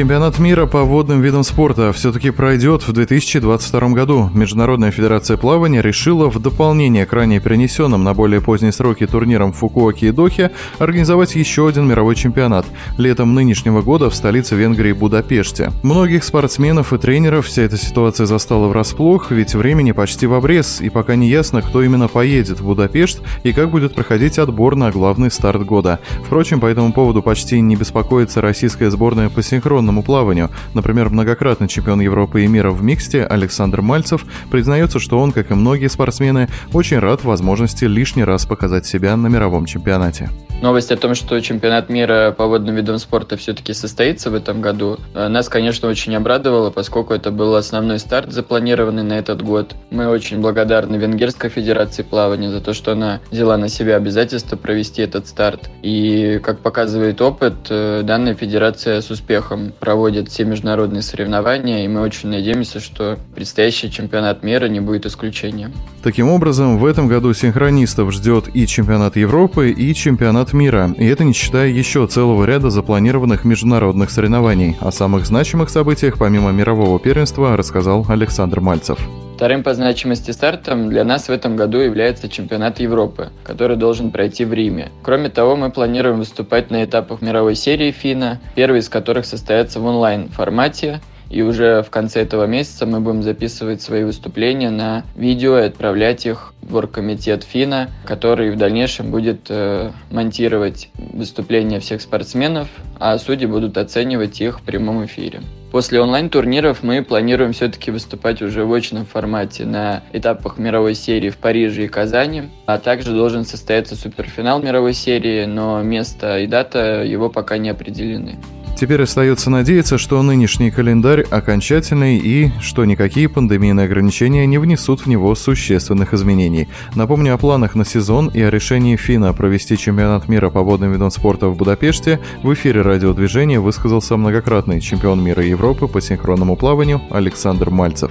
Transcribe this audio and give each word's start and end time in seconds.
Чемпионат 0.00 0.38
мира 0.38 0.64
по 0.64 0.82
водным 0.84 1.20
видам 1.20 1.44
спорта 1.44 1.92
все-таки 1.92 2.30
пройдет 2.30 2.88
в 2.88 2.90
2022 2.90 3.88
году. 3.90 4.30
Международная 4.32 4.90
федерация 4.90 5.36
плавания 5.36 5.82
решила 5.82 6.30
в 6.30 6.40
дополнение 6.40 7.04
к 7.04 7.12
ранее 7.12 7.38
перенесенным 7.38 8.02
на 8.02 8.14
более 8.14 8.40
поздние 8.40 8.72
сроки 8.72 9.06
турнирам 9.06 9.52
в 9.52 9.58
Фукуоке 9.58 10.08
и 10.08 10.10
Дохе 10.10 10.52
организовать 10.78 11.34
еще 11.34 11.68
один 11.68 11.86
мировой 11.86 12.14
чемпионат 12.14 12.64
летом 12.96 13.34
нынешнего 13.34 13.82
года 13.82 14.08
в 14.08 14.14
столице 14.14 14.56
Венгрии 14.56 14.92
Будапеште. 14.92 15.70
Многих 15.82 16.24
спортсменов 16.24 16.94
и 16.94 16.98
тренеров 16.98 17.44
вся 17.44 17.60
эта 17.60 17.76
ситуация 17.76 18.24
застала 18.24 18.68
врасплох, 18.68 19.30
ведь 19.30 19.54
времени 19.54 19.92
почти 19.92 20.26
в 20.26 20.32
обрез, 20.32 20.80
и 20.80 20.88
пока 20.88 21.14
не 21.14 21.28
ясно, 21.28 21.60
кто 21.60 21.82
именно 21.82 22.08
поедет 22.08 22.60
в 22.60 22.64
Будапешт 22.64 23.20
и 23.42 23.52
как 23.52 23.70
будет 23.70 23.94
проходить 23.94 24.38
отбор 24.38 24.76
на 24.76 24.90
главный 24.90 25.30
старт 25.30 25.66
года. 25.66 26.00
Впрочем, 26.24 26.58
по 26.58 26.66
этому 26.68 26.90
поводу 26.94 27.20
почти 27.20 27.60
не 27.60 27.76
беспокоится 27.76 28.40
российская 28.40 28.90
сборная 28.90 29.28
по 29.28 29.42
синхронному 29.42 29.89
синхронному 29.90 30.02
плаванию. 30.02 30.50
Например, 30.74 31.10
многократный 31.10 31.68
чемпион 31.68 32.00
Европы 32.00 32.44
и 32.44 32.46
мира 32.46 32.70
в 32.70 32.82
миксте 32.82 33.24
Александр 33.24 33.82
Мальцев 33.82 34.24
признается, 34.50 34.98
что 34.98 35.18
он, 35.18 35.32
как 35.32 35.50
и 35.50 35.54
многие 35.54 35.88
спортсмены, 35.88 36.48
очень 36.72 36.98
рад 36.98 37.24
возможности 37.24 37.84
лишний 37.84 38.24
раз 38.24 38.46
показать 38.46 38.86
себя 38.86 39.16
на 39.16 39.28
мировом 39.28 39.66
чемпионате. 39.66 40.30
Новость 40.62 40.92
о 40.92 40.96
том, 40.96 41.14
что 41.14 41.40
чемпионат 41.40 41.88
мира 41.88 42.34
по 42.36 42.46
водным 42.46 42.74
видам 42.74 42.98
спорта 42.98 43.38
все-таки 43.38 43.72
состоится 43.72 44.30
в 44.30 44.34
этом 44.34 44.60
году, 44.60 44.98
э, 45.14 45.28
нас, 45.28 45.48
конечно, 45.48 45.88
очень 45.88 46.14
обрадовало, 46.14 46.70
поскольку 46.70 47.14
это 47.14 47.30
был 47.30 47.54
основной 47.54 47.98
старт, 47.98 48.30
запланированный 48.30 49.02
на 49.02 49.14
этот 49.14 49.40
год. 49.42 49.74
Мы 49.90 50.06
очень 50.06 50.40
благодарны 50.40 50.96
Венгерской 50.96 51.48
Федерации 51.48 52.02
плавания 52.02 52.50
за 52.50 52.60
то, 52.60 52.74
что 52.74 52.92
она 52.92 53.20
взяла 53.30 53.56
на 53.56 53.68
себя 53.68 53.96
обязательство 53.96 54.56
провести 54.56 55.00
этот 55.00 55.26
старт. 55.26 55.70
И, 55.82 56.38
как 56.42 56.58
показывает 56.58 57.22
опыт, 57.22 57.54
э, 57.70 58.02
данная 58.04 58.34
федерация 58.34 59.00
с 59.00 59.10
успехом 59.10 59.72
проводит 59.80 60.28
все 60.28 60.44
международные 60.44 61.02
соревнования, 61.02 61.84
и 61.84 61.88
мы 61.88 62.02
очень 62.02 62.28
надеемся, 62.28 62.78
что 62.78 63.18
предстоящий 63.34 63.90
чемпионат 63.90 64.42
мира 64.42 64.66
не 64.66 64.80
будет 64.80 65.06
исключением. 65.06 65.72
Таким 66.02 66.28
образом, 66.28 66.78
в 66.78 66.84
этом 66.84 67.08
году 67.08 67.32
синхронистов 67.32 68.12
ждет 68.12 68.48
и 68.54 68.66
чемпионат 68.66 69.16
Европы, 69.16 69.70
и 69.70 69.94
чемпионат 69.94 70.52
мира, 70.52 70.94
и 70.96 71.06
это 71.06 71.24
не 71.24 71.32
считая 71.32 71.68
еще 71.68 72.06
целого 72.06 72.44
ряда 72.44 72.70
запланированных 72.70 73.44
международных 73.44 74.10
соревнований. 74.10 74.76
О 74.80 74.92
самых 74.92 75.26
значимых 75.26 75.70
событиях 75.70 76.18
помимо 76.18 76.50
мирового 76.52 77.00
первенства 77.00 77.56
рассказал 77.56 78.04
Александр 78.08 78.60
Мальцев. 78.60 78.98
Вторым 79.40 79.62
по 79.62 79.72
значимости 79.72 80.32
стартом 80.32 80.90
для 80.90 81.02
нас 81.02 81.28
в 81.28 81.32
этом 81.32 81.56
году 81.56 81.78
является 81.78 82.28
чемпионат 82.28 82.78
Европы, 82.78 83.30
который 83.42 83.78
должен 83.78 84.10
пройти 84.10 84.44
в 84.44 84.52
Риме. 84.52 84.90
Кроме 85.02 85.30
того, 85.30 85.56
мы 85.56 85.70
планируем 85.70 86.18
выступать 86.18 86.70
на 86.70 86.84
этапах 86.84 87.22
мировой 87.22 87.54
серии 87.54 87.90
ФИНА, 87.90 88.38
первый 88.54 88.80
из 88.80 88.90
которых 88.90 89.24
состоится 89.24 89.80
в 89.80 89.86
онлайн-формате, 89.86 91.00
и 91.30 91.40
уже 91.40 91.82
в 91.82 91.88
конце 91.88 92.20
этого 92.20 92.44
месяца 92.44 92.84
мы 92.84 93.00
будем 93.00 93.22
записывать 93.22 93.80
свои 93.80 94.04
выступления 94.04 94.68
на 94.68 95.04
видео 95.16 95.58
и 95.58 95.62
отправлять 95.62 96.26
их 96.26 96.52
в 96.60 96.76
оргкомитет 96.76 97.42
ФИНА, 97.42 97.88
который 98.04 98.50
в 98.50 98.58
дальнейшем 98.58 99.10
будет 99.10 99.46
э, 99.48 99.90
монтировать 100.10 100.90
выступления 100.98 101.80
всех 101.80 102.02
спортсменов, 102.02 102.68
а 102.98 103.16
судьи 103.16 103.46
будут 103.46 103.78
оценивать 103.78 104.38
их 104.42 104.60
в 104.60 104.62
прямом 104.64 105.06
эфире. 105.06 105.40
После 105.70 106.00
онлайн-турниров 106.00 106.82
мы 106.82 107.04
планируем 107.04 107.52
все-таки 107.52 107.92
выступать 107.92 108.42
уже 108.42 108.64
в 108.64 108.72
очном 108.72 109.06
формате 109.06 109.64
на 109.64 110.02
этапах 110.12 110.58
мировой 110.58 110.96
серии 110.96 111.30
в 111.30 111.36
Париже 111.36 111.84
и 111.84 111.88
Казани, 111.88 112.50
а 112.66 112.78
также 112.78 113.12
должен 113.12 113.44
состояться 113.44 113.94
суперфинал 113.94 114.60
мировой 114.60 114.94
серии, 114.94 115.44
но 115.44 115.80
место 115.82 116.40
и 116.40 116.48
дата 116.48 117.04
его 117.04 117.30
пока 117.30 117.56
не 117.56 117.68
определены. 117.68 118.40
Теперь 118.80 119.02
остается 119.02 119.50
надеяться, 119.50 119.98
что 119.98 120.22
нынешний 120.22 120.70
календарь 120.70 121.20
окончательный 121.20 122.16
и 122.16 122.50
что 122.62 122.86
никакие 122.86 123.28
пандемийные 123.28 123.84
ограничения 123.84 124.46
не 124.46 124.56
внесут 124.56 125.02
в 125.02 125.06
него 125.06 125.34
существенных 125.34 126.14
изменений. 126.14 126.66
Напомню 126.94 127.34
о 127.34 127.36
планах 127.36 127.74
на 127.74 127.84
сезон 127.84 128.28
и 128.28 128.40
о 128.40 128.48
решении 128.48 128.96
ФИНА 128.96 129.34
провести 129.34 129.76
чемпионат 129.76 130.28
мира 130.28 130.48
по 130.48 130.62
водным 130.62 130.92
видам 130.92 131.10
спорта 131.10 131.48
в 131.48 131.56
Будапеште 131.56 132.20
в 132.42 132.54
эфире 132.54 132.80
радиодвижения 132.80 133.60
высказался 133.60 134.16
многократный 134.16 134.80
чемпион 134.80 135.22
мира 135.22 135.44
Европы 135.44 135.86
по 135.86 136.00
синхронному 136.00 136.56
плаванию 136.56 137.02
Александр 137.10 137.68
Мальцев. 137.68 138.10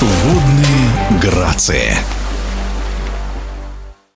Водные 0.00 1.20
грации. 1.22 1.92